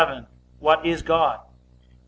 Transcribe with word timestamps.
What 0.57 0.83
is 0.87 1.03
God? 1.03 1.41
A. 1.45 1.91